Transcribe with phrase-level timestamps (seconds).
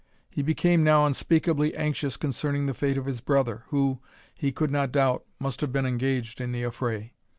[0.31, 3.99] He became now unspeakably anxious concerning the fate of his brother, who,
[4.33, 7.11] he could not doubt, must have been engaged in the affray.